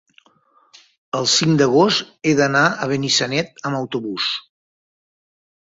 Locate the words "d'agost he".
1.61-2.33